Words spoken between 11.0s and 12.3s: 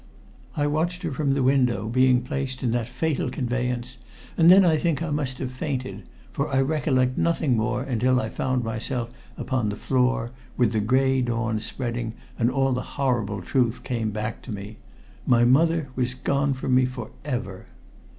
dawn spreading,